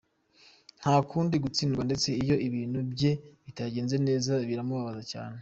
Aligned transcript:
Ntakunda 0.79 1.35
gutsindwa 1.45 1.81
ndetse 1.89 2.09
iyo 2.23 2.35
ibintu 2.47 2.79
bye 2.93 3.11
bitagenze 3.45 3.95
neza 4.07 4.31
biramubabaza 4.47 5.03
cyane. 5.11 5.37